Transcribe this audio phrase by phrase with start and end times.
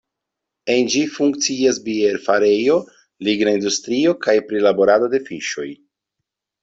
[0.75, 2.79] En ĝi funkcias bierfarejo,
[3.29, 5.69] ligna industrio kaj prilaborado de fiŝoj.